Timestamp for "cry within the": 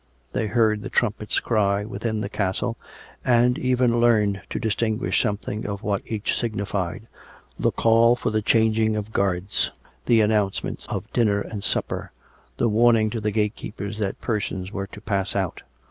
1.39-2.27